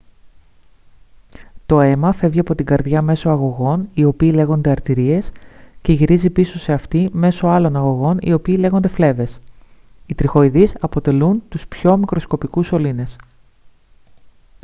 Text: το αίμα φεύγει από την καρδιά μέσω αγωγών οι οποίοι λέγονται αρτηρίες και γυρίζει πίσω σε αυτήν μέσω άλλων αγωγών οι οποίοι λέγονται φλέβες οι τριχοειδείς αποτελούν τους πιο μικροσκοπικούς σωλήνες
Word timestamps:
το 1.65 1.79
αίμα 1.81 2.11
φεύγει 2.11 2.39
από 2.39 2.55
την 2.55 2.65
καρδιά 2.65 3.01
μέσω 3.01 3.29
αγωγών 3.29 3.89
οι 3.93 4.03
οποίοι 4.05 4.31
λέγονται 4.33 4.69
αρτηρίες 4.69 5.31
και 5.81 5.93
γυρίζει 5.93 6.29
πίσω 6.29 6.59
σε 6.59 6.73
αυτήν 6.73 7.09
μέσω 7.13 7.47
άλλων 7.47 7.75
αγωγών 7.75 8.17
οι 8.21 8.33
οποίοι 8.33 8.55
λέγονται 8.59 8.87
φλέβες 8.87 9.39
οι 10.05 10.15
τριχοειδείς 10.15 10.75
αποτελούν 10.79 11.43
τους 11.49 11.67
πιο 11.67 11.97
μικροσκοπικούς 11.97 12.67
σωλήνες 12.67 13.15